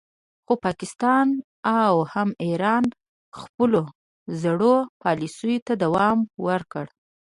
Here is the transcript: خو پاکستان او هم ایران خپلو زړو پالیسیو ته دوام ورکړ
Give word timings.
خو 0.45 0.53
پاکستان 0.65 1.27
او 1.79 1.95
هم 2.13 2.29
ایران 2.45 2.85
خپلو 3.41 3.81
زړو 4.41 4.75
پالیسیو 5.01 5.63
ته 5.67 5.73
دوام 5.83 6.17
ورکړ 6.45 6.85